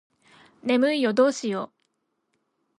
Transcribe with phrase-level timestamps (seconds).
[0.63, 1.71] 眠いよどうしよう